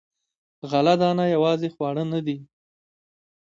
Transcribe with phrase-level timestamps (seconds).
[0.69, 2.37] غله دانه یوازې خواړه نه دي.